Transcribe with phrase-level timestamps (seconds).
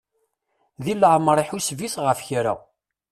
[0.83, 2.53] Deg leɛmer iḥuseb-it ɣef kra.